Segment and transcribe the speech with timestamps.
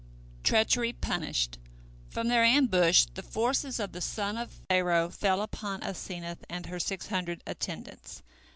[0.43, 1.59] TREACHERY PUNISHED
[2.09, 6.79] From their ambush the forces of the son of Pharaoh fell upon Asenath and her
[6.79, 8.23] six hundred attendants.